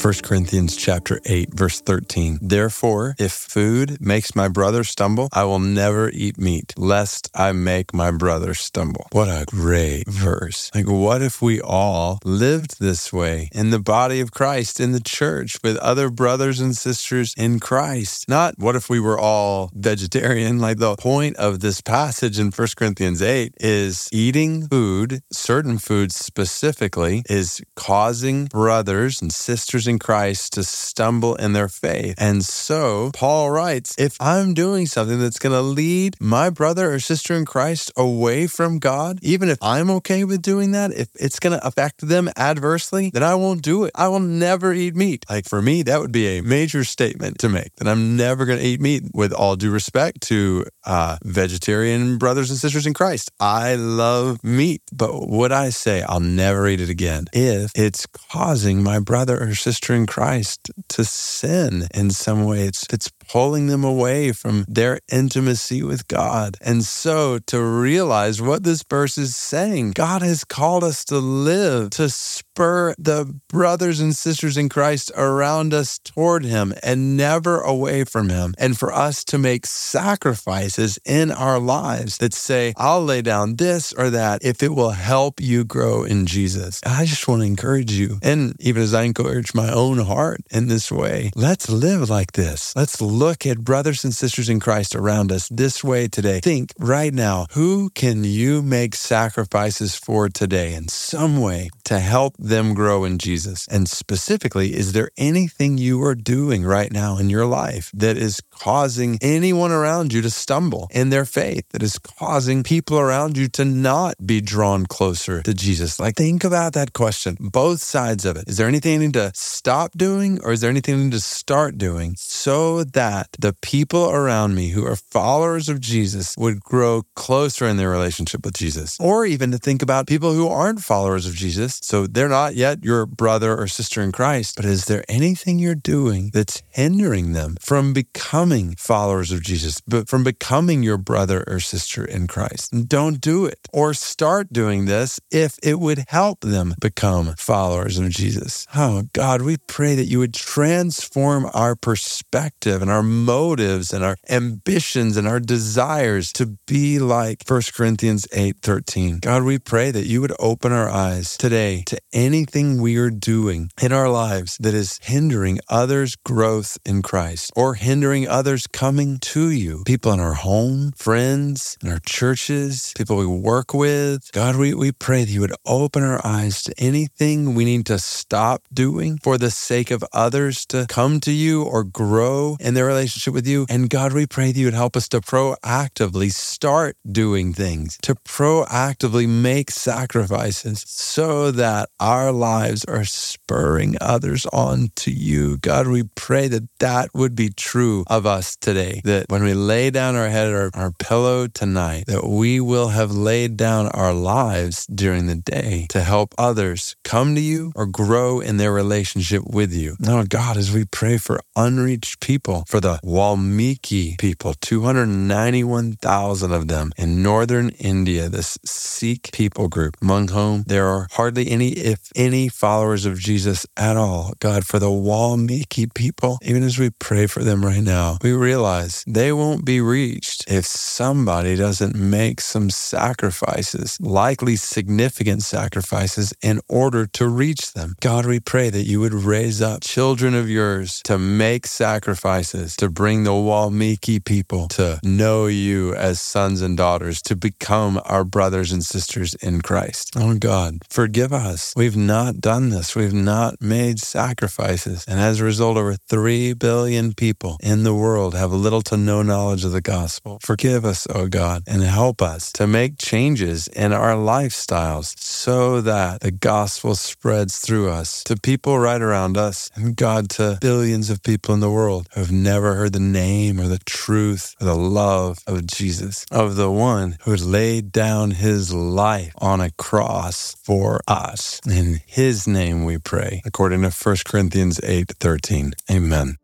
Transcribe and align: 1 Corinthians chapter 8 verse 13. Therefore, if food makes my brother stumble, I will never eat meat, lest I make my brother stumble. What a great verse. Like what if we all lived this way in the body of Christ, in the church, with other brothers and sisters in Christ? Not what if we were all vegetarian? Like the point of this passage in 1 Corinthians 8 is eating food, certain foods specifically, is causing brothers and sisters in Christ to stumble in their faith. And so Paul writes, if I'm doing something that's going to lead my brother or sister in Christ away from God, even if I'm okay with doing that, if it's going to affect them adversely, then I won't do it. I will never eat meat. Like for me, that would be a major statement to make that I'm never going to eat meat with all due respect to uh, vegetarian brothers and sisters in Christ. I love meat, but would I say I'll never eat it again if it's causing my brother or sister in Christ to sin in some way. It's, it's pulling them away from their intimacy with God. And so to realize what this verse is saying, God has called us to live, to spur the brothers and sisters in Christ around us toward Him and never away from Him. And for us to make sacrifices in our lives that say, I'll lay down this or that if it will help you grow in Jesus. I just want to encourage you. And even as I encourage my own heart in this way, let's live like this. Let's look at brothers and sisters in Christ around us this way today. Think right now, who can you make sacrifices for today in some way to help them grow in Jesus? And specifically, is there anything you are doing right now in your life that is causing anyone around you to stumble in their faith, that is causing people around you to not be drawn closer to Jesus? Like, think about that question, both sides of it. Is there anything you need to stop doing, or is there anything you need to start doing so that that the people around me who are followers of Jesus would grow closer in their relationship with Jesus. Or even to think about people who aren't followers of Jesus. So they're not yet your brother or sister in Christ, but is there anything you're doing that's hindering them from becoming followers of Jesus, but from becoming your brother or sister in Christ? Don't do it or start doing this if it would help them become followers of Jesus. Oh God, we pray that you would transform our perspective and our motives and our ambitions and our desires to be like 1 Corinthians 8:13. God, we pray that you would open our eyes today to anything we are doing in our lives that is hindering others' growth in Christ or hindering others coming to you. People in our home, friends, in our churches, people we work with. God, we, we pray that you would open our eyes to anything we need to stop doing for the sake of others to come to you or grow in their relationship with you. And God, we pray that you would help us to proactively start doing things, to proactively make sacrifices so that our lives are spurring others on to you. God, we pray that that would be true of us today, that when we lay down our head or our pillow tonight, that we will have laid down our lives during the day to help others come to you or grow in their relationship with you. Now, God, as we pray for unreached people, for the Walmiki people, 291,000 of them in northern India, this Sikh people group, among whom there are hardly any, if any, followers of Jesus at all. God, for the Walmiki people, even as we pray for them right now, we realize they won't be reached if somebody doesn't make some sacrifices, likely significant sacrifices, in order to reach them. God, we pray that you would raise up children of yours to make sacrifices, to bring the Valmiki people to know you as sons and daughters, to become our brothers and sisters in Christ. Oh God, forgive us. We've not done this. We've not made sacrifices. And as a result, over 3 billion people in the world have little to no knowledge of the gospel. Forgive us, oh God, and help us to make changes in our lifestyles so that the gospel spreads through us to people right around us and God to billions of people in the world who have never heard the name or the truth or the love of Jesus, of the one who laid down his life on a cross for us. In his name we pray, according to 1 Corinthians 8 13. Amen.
1 0.00 0.14
Corinthians 0.22 0.76
chapter 0.76 1.20
8 1.26 1.52
verse 1.54 1.80
13. 1.80 2.38
Therefore, 2.40 3.16
if 3.18 3.32
food 3.32 4.00
makes 4.00 4.36
my 4.36 4.46
brother 4.46 4.84
stumble, 4.84 5.28
I 5.32 5.42
will 5.42 5.58
never 5.58 6.08
eat 6.10 6.38
meat, 6.38 6.72
lest 6.76 7.28
I 7.34 7.50
make 7.50 7.92
my 7.92 8.12
brother 8.12 8.54
stumble. 8.54 9.08
What 9.10 9.26
a 9.26 9.44
great 9.46 10.06
verse. 10.06 10.70
Like 10.72 10.88
what 10.88 11.20
if 11.20 11.42
we 11.42 11.60
all 11.60 12.20
lived 12.24 12.78
this 12.78 13.12
way 13.12 13.50
in 13.52 13.70
the 13.70 13.80
body 13.80 14.20
of 14.20 14.30
Christ, 14.30 14.78
in 14.78 14.92
the 14.92 15.00
church, 15.00 15.58
with 15.64 15.76
other 15.78 16.10
brothers 16.10 16.60
and 16.60 16.76
sisters 16.76 17.34
in 17.36 17.58
Christ? 17.58 18.28
Not 18.28 18.54
what 18.56 18.76
if 18.76 18.88
we 18.88 19.00
were 19.00 19.18
all 19.18 19.70
vegetarian? 19.74 20.58
Like 20.68 20.78
the 20.78 20.96
point 20.96 21.36
of 21.36 21.60
this 21.60 21.80
passage 21.80 22.38
in 22.38 22.50
1 22.50 22.68
Corinthians 22.76 23.22
8 23.22 23.54
is 23.58 24.08
eating 24.12 24.68
food, 24.68 25.22
certain 25.32 25.78
foods 25.78 26.14
specifically, 26.14 27.22
is 27.28 27.62
causing 27.74 28.46
brothers 28.46 29.22
and 29.22 29.32
sisters 29.32 29.87
in 29.88 29.98
Christ 29.98 30.52
to 30.54 30.62
stumble 30.62 31.34
in 31.34 31.52
their 31.52 31.68
faith. 31.68 32.14
And 32.18 32.44
so 32.44 33.10
Paul 33.14 33.50
writes, 33.50 33.94
if 33.98 34.16
I'm 34.20 34.54
doing 34.54 34.86
something 34.86 35.18
that's 35.18 35.38
going 35.38 35.54
to 35.54 35.62
lead 35.62 36.16
my 36.20 36.50
brother 36.50 36.92
or 36.92 37.00
sister 37.00 37.34
in 37.34 37.44
Christ 37.44 37.90
away 37.96 38.46
from 38.46 38.78
God, 38.78 39.18
even 39.22 39.48
if 39.48 39.58
I'm 39.62 39.90
okay 39.90 40.24
with 40.24 40.42
doing 40.42 40.72
that, 40.72 40.92
if 40.92 41.08
it's 41.14 41.40
going 41.40 41.58
to 41.58 41.66
affect 41.66 42.06
them 42.06 42.28
adversely, 42.36 43.10
then 43.12 43.22
I 43.22 43.34
won't 43.34 43.62
do 43.62 43.84
it. 43.84 43.92
I 43.94 44.08
will 44.08 44.20
never 44.20 44.72
eat 44.72 44.94
meat. 44.94 45.24
Like 45.28 45.48
for 45.48 45.62
me, 45.62 45.82
that 45.84 46.00
would 46.00 46.12
be 46.12 46.38
a 46.38 46.42
major 46.42 46.84
statement 46.84 47.38
to 47.38 47.48
make 47.48 47.74
that 47.76 47.88
I'm 47.88 48.16
never 48.16 48.44
going 48.44 48.58
to 48.58 48.64
eat 48.64 48.80
meat 48.80 49.04
with 49.14 49.32
all 49.32 49.56
due 49.56 49.70
respect 49.70 50.20
to 50.22 50.64
uh, 50.84 51.16
vegetarian 51.24 52.18
brothers 52.18 52.50
and 52.50 52.58
sisters 52.58 52.86
in 52.86 52.94
Christ. 52.94 53.30
I 53.40 53.74
love 53.76 54.42
meat, 54.44 54.82
but 54.92 55.28
would 55.28 55.52
I 55.52 55.70
say 55.70 56.02
I'll 56.02 56.20
never 56.20 56.68
eat 56.68 56.80
it 56.80 56.90
again 56.90 57.26
if 57.32 57.70
it's 57.74 58.06
causing 58.06 58.82
my 58.82 58.98
brother 58.98 59.40
or 59.40 59.54
sister 59.54 59.77
in 59.80 60.06
Christ 60.06 60.70
to 60.88 61.04
sin 61.04 61.88
in 61.94 62.10
some 62.10 62.44
way. 62.44 62.62
It's, 62.64 62.86
it's 62.92 63.10
pulling 63.28 63.66
them 63.66 63.84
away 63.84 64.32
from 64.32 64.64
their 64.68 65.00
intimacy 65.10 65.82
with 65.82 66.08
God. 66.08 66.56
And 66.60 66.82
so 66.84 67.38
to 67.46 67.62
realize 67.62 68.40
what 68.40 68.64
this 68.64 68.82
verse 68.88 69.18
is 69.18 69.36
saying, 69.36 69.92
God 69.92 70.22
has 70.22 70.44
called 70.44 70.84
us 70.84 71.04
to 71.06 71.18
live, 71.18 71.90
to 71.90 72.08
spur 72.08 72.94
the 72.98 73.38
brothers 73.48 74.00
and 74.00 74.14
sisters 74.14 74.56
in 74.56 74.68
Christ 74.68 75.12
around 75.16 75.74
us 75.74 75.98
toward 75.98 76.44
Him 76.44 76.74
and 76.82 77.16
never 77.16 77.60
away 77.60 78.04
from 78.04 78.28
Him. 78.28 78.54
And 78.58 78.78
for 78.78 78.92
us 78.92 79.24
to 79.24 79.38
make 79.38 79.66
sacrifices 79.66 80.98
in 81.04 81.30
our 81.30 81.58
lives 81.58 82.18
that 82.18 82.34
say, 82.34 82.72
I'll 82.76 83.04
lay 83.04 83.22
down 83.22 83.56
this 83.56 83.92
or 83.92 84.10
that 84.10 84.44
if 84.44 84.62
it 84.62 84.74
will 84.74 84.90
help 84.90 85.40
you 85.40 85.64
grow 85.64 86.04
in 86.04 86.26
Jesus. 86.26 86.80
I 86.84 87.04
just 87.04 87.28
want 87.28 87.42
to 87.42 87.46
encourage 87.46 87.92
you. 87.92 88.18
And 88.22 88.56
even 88.60 88.82
as 88.82 88.94
I 88.94 89.02
encourage 89.02 89.54
my 89.54 89.70
own 89.70 89.98
heart 89.98 90.40
in 90.50 90.68
this 90.68 90.90
way, 90.90 91.30
let's 91.34 91.68
live 91.68 92.08
like 92.08 92.32
this. 92.32 92.74
Let's 92.74 93.00
look 93.18 93.44
at 93.44 93.58
brothers 93.58 94.04
and 94.04 94.14
sisters 94.14 94.48
in 94.48 94.60
Christ 94.60 94.94
around 94.94 95.32
us 95.32 95.48
this 95.48 95.82
way 95.82 96.06
today. 96.06 96.38
Think 96.38 96.72
right 96.78 97.12
now, 97.12 97.46
who 97.50 97.90
can 97.90 98.22
you 98.22 98.62
make 98.62 98.94
sacrifices 98.94 99.96
for 99.96 100.28
today 100.28 100.72
in 100.74 100.86
some 100.86 101.40
way 101.40 101.70
to 101.84 101.98
help 101.98 102.36
them 102.38 102.74
grow 102.74 103.02
in 103.02 103.18
Jesus? 103.18 103.66
And 103.66 103.88
specifically, 103.88 104.72
is 104.72 104.92
there 104.92 105.10
anything 105.16 105.78
you 105.78 106.00
are 106.04 106.14
doing 106.14 106.64
right 106.64 106.92
now 106.92 107.18
in 107.18 107.28
your 107.28 107.44
life 107.44 107.90
that 107.92 108.16
is 108.16 108.40
causing 108.50 109.18
anyone 109.20 109.72
around 109.72 110.12
you 110.12 110.22
to 110.22 110.30
stumble 110.30 110.86
in 110.92 111.10
their 111.10 111.24
faith, 111.24 111.68
that 111.70 111.82
is 111.82 111.98
causing 111.98 112.62
people 112.62 113.00
around 113.00 113.36
you 113.36 113.48
to 113.48 113.64
not 113.64 114.14
be 114.24 114.40
drawn 114.40 114.86
closer 114.86 115.42
to 115.42 115.54
Jesus? 115.54 115.98
Like, 115.98 116.14
think 116.14 116.44
about 116.44 116.74
that 116.74 116.92
question, 116.92 117.36
both 117.40 117.80
sides 117.80 118.24
of 118.24 118.36
it. 118.36 118.44
Is 118.46 118.58
there 118.58 118.68
anything 118.68 118.92
you 118.92 118.98
need 119.00 119.14
to 119.14 119.32
stop 119.34 119.90
doing, 119.96 120.38
or 120.44 120.52
is 120.52 120.60
there 120.60 120.70
anything 120.70 120.98
you 120.98 121.04
need 121.04 121.12
to 121.12 121.20
start 121.20 121.78
doing 121.78 122.14
so 122.16 122.84
that 122.84 123.07
that 123.08 123.28
the 123.38 123.54
people 123.62 124.10
around 124.10 124.54
me 124.54 124.68
who 124.68 124.84
are 124.84 124.94
followers 124.94 125.70
of 125.70 125.80
Jesus 125.80 126.34
would 126.36 126.60
grow 126.60 127.04
closer 127.14 127.66
in 127.66 127.78
their 127.78 127.88
relationship 127.88 128.44
with 128.44 128.54
Jesus. 128.54 128.98
Or 129.00 129.24
even 129.24 129.50
to 129.52 129.58
think 129.58 129.80
about 129.80 130.06
people 130.06 130.34
who 130.34 130.46
aren't 130.46 130.80
followers 130.82 131.26
of 131.26 131.34
Jesus. 131.34 131.80
So 131.82 132.06
they're 132.06 132.28
not 132.28 132.54
yet 132.54 132.84
your 132.84 133.06
brother 133.06 133.56
or 133.56 133.66
sister 133.66 134.02
in 134.02 134.12
Christ, 134.12 134.56
but 134.56 134.66
is 134.66 134.84
there 134.84 135.04
anything 135.08 135.58
you're 135.58 135.74
doing 135.74 136.30
that's 136.34 136.62
hindering 136.68 137.32
them 137.32 137.56
from 137.60 137.94
becoming 137.94 138.74
followers 138.76 139.32
of 139.32 139.42
Jesus, 139.42 139.80
but 139.80 140.06
from 140.10 140.22
becoming 140.22 140.82
your 140.82 140.98
brother 140.98 141.44
or 141.46 141.60
sister 141.60 142.04
in 142.04 142.26
Christ? 142.26 142.88
Don't 142.88 143.22
do 143.22 143.46
it 143.46 143.68
or 143.72 143.94
start 143.94 144.52
doing 144.52 144.84
this 144.84 145.18
if 145.30 145.58
it 145.62 145.80
would 145.80 146.04
help 146.08 146.40
them 146.40 146.74
become 146.78 147.34
followers 147.38 147.98
of 147.98 148.10
Jesus. 148.10 148.66
Oh 148.76 149.04
God, 149.14 149.40
we 149.40 149.56
pray 149.56 149.94
that 149.94 150.10
you 150.12 150.18
would 150.18 150.34
transform 150.34 151.48
our 151.54 151.74
perspective 151.74 152.82
and 152.82 152.90
our 152.90 152.97
motives 153.02 153.92
and 153.92 154.04
our 154.04 154.16
ambitions 154.28 155.16
and 155.16 155.26
our 155.26 155.40
desires 155.40 156.32
to 156.32 156.58
be 156.66 156.98
like 156.98 157.44
1 157.46 157.74
Corinthians 157.74 158.26
8:13. 158.32 159.18
God, 159.20 159.42
we 159.42 159.58
pray 159.58 159.90
that 159.90 160.06
you 160.06 160.20
would 160.20 160.34
open 160.38 160.72
our 160.72 160.88
eyes 160.88 161.36
today 161.36 161.82
to 161.86 161.98
anything 162.12 162.80
we 162.80 162.96
are 162.96 163.10
doing 163.10 163.70
in 163.80 163.92
our 163.92 164.08
lives 164.08 164.56
that 164.60 164.74
is 164.74 164.98
hindering 165.02 165.58
others' 165.68 166.16
growth 166.16 166.78
in 166.84 167.02
Christ 167.02 167.52
or 167.56 167.74
hindering 167.74 168.28
others 168.28 168.66
coming 168.66 169.18
to 169.18 169.50
you. 169.50 169.82
People 169.84 170.12
in 170.12 170.20
our 170.20 170.34
home, 170.34 170.92
friends, 170.96 171.76
in 171.82 171.90
our 171.90 172.00
churches, 172.04 172.92
people 172.96 173.16
we 173.16 173.26
work 173.26 173.74
with. 173.74 174.30
God, 174.32 174.56
we, 174.56 174.74
we 174.74 174.92
pray 174.92 175.24
that 175.24 175.30
you 175.30 175.40
would 175.40 175.54
open 175.66 176.02
our 176.02 176.20
eyes 176.24 176.62
to 176.64 176.74
anything 176.78 177.54
we 177.54 177.64
need 177.64 177.86
to 177.86 177.98
stop 177.98 178.62
doing 178.72 179.18
for 179.22 179.38
the 179.38 179.50
sake 179.50 179.90
of 179.90 180.04
others 180.12 180.66
to 180.66 180.86
come 180.88 181.20
to 181.20 181.32
you 181.32 181.62
or 181.62 181.84
grow 181.84 182.56
in 182.60 182.74
their 182.74 182.87
relationship 182.88 183.34
with 183.34 183.46
you. 183.46 183.66
And 183.68 183.88
God, 183.88 184.12
we 184.12 184.26
pray 184.26 184.52
that 184.52 184.58
you 184.58 184.66
would 184.66 184.74
help 184.74 184.96
us 184.96 185.08
to 185.10 185.20
proactively 185.20 186.32
start 186.32 186.96
doing 187.10 187.52
things, 187.52 187.98
to 188.02 188.14
proactively 188.14 189.28
make 189.28 189.70
sacrifices 189.70 190.84
so 190.86 191.50
that 191.52 191.88
our 192.00 192.32
lives 192.32 192.84
are 192.86 193.04
spurring 193.04 193.96
others 194.00 194.46
on 194.46 194.88
to 194.96 195.10
you. 195.10 195.58
God, 195.58 195.86
we 195.86 196.02
pray 196.14 196.48
that 196.48 196.68
that 196.80 197.10
would 197.14 197.34
be 197.34 197.50
true 197.50 198.04
of 198.08 198.26
us 198.26 198.56
today, 198.56 199.00
that 199.04 199.26
when 199.28 199.44
we 199.44 199.54
lay 199.54 199.90
down 199.90 200.16
our 200.16 200.28
head 200.28 200.48
or 200.48 200.70
our 200.74 200.92
pillow 200.98 201.46
tonight, 201.46 202.04
that 202.06 202.26
we 202.26 202.60
will 202.60 202.88
have 202.88 203.12
laid 203.12 203.56
down 203.56 203.88
our 203.88 204.12
lives 204.12 204.86
during 204.86 205.26
the 205.26 205.36
day 205.36 205.86
to 205.90 206.02
help 206.02 206.34
others 206.38 206.96
come 207.04 207.34
to 207.34 207.40
you 207.40 207.72
or 207.76 207.86
grow 207.86 208.40
in 208.40 208.56
their 208.56 208.72
relationship 208.72 209.42
with 209.46 209.72
you. 209.72 209.96
Now, 210.00 210.22
God, 210.22 210.56
as 210.56 210.72
we 210.72 210.84
pray 210.84 211.18
for 211.18 211.40
unreached 211.56 212.20
people, 212.20 212.64
for 212.68 212.80
the 212.80 213.00
Walmiki 213.02 214.18
people, 214.18 214.52
291,000 214.60 216.52
of 216.52 216.68
them 216.68 216.92
in 216.98 217.22
northern 217.22 217.70
India, 217.70 218.28
this 218.28 218.58
Sikh 218.62 219.30
people 219.32 219.68
group, 219.68 219.96
among 220.02 220.28
whom 220.28 220.64
there 220.66 220.86
are 220.86 221.08
hardly 221.12 221.50
any, 221.50 221.70
if 221.70 222.12
any, 222.14 222.50
followers 222.50 223.06
of 223.06 223.18
Jesus 223.18 223.64
at 223.78 223.96
all. 223.96 224.34
God, 224.38 224.66
for 224.66 224.78
the 224.78 224.90
Walmiki 224.90 225.94
people, 225.94 226.38
even 226.42 226.62
as 226.62 226.78
we 226.78 226.90
pray 226.90 227.26
for 227.26 227.42
them 227.42 227.64
right 227.64 227.82
now, 227.82 228.18
we 228.22 228.32
realize 228.32 229.02
they 229.06 229.32
won't 229.32 229.64
be 229.64 229.80
reached 229.80 230.44
if 230.46 230.66
somebody 230.66 231.56
doesn't 231.56 231.94
make 231.94 232.42
some 232.42 232.68
sacrifices, 232.68 233.98
likely 233.98 234.56
significant 234.56 235.42
sacrifices, 235.42 236.34
in 236.42 236.60
order 236.68 237.06
to 237.06 237.28
reach 237.28 237.72
them. 237.72 237.94
God, 238.00 238.26
we 238.26 238.40
pray 238.40 238.68
that 238.68 238.84
you 238.84 239.00
would 239.00 239.14
raise 239.14 239.62
up 239.62 239.80
children 239.80 240.34
of 240.34 240.50
yours 240.50 241.00
to 241.04 241.16
make 241.16 241.66
sacrifices, 241.66 242.57
to 242.76 242.88
bring 242.88 243.24
the 243.24 243.32
Valmiki 243.32 244.20
people 244.20 244.68
to 244.68 245.00
know 245.02 245.46
you 245.46 245.94
as 245.94 246.20
sons 246.20 246.62
and 246.62 246.76
daughters, 246.76 247.22
to 247.22 247.36
become 247.36 248.00
our 248.04 248.24
brothers 248.24 248.72
and 248.72 248.84
sisters 248.84 249.34
in 249.34 249.60
Christ. 249.60 250.14
Oh 250.16 250.34
God, 250.36 250.78
forgive 250.90 251.32
us. 251.32 251.72
We've 251.76 251.96
not 251.96 252.40
done 252.40 252.70
this. 252.70 252.94
We've 252.96 253.12
not 253.14 253.60
made 253.60 253.98
sacrifices. 254.00 255.04
And 255.08 255.20
as 255.20 255.40
a 255.40 255.44
result, 255.44 255.76
over 255.76 255.94
3 255.94 256.54
billion 256.54 257.14
people 257.14 257.56
in 257.62 257.84
the 257.84 257.94
world 257.94 258.34
have 258.34 258.52
little 258.52 258.82
to 258.82 258.96
no 258.96 259.22
knowledge 259.22 259.64
of 259.64 259.72
the 259.72 259.80
gospel. 259.80 260.38
Forgive 260.42 260.84
us, 260.84 261.06
oh 261.14 261.28
God, 261.28 261.62
and 261.66 261.82
help 261.82 262.20
us 262.22 262.52
to 262.52 262.66
make 262.66 262.98
changes 262.98 263.68
in 263.68 263.92
our 263.92 264.14
lifestyles 264.14 265.18
so 265.18 265.80
that 265.80 266.20
the 266.20 266.30
gospel 266.30 266.94
spreads 266.94 267.58
through 267.58 267.90
us 267.90 268.22
to 268.24 268.36
people 268.36 268.78
right 268.78 269.00
around 269.00 269.36
us 269.36 269.70
and 269.74 269.96
God 269.96 270.28
to 270.30 270.58
billions 270.60 271.10
of 271.10 271.22
people 271.22 271.54
in 271.54 271.60
the 271.60 271.70
world 271.70 272.08
who 272.12 272.20
have 272.20 272.32
never 272.48 272.76
heard 272.76 272.94
the 272.94 272.98
name 272.98 273.60
or 273.60 273.68
the 273.68 273.78
truth 273.80 274.54
or 274.58 274.64
the 274.64 274.74
love 274.74 275.40
of 275.46 275.66
Jesus, 275.66 276.24
of 276.30 276.56
the 276.56 276.70
one 276.70 277.18
who 277.24 277.36
laid 277.36 277.92
down 277.92 278.30
his 278.30 278.72
life 278.72 279.34
on 279.36 279.60
a 279.60 279.70
cross 279.72 280.56
for 280.62 281.00
us. 281.06 281.60
In 281.68 282.00
his 282.06 282.48
name 282.48 282.86
we 282.86 282.96
pray, 282.96 283.42
according 283.44 283.82
to 283.82 283.90
1 283.90 284.16
Corinthians 284.24 284.80
8 284.82 285.12
13. 285.20 285.74
Amen. 285.90 286.38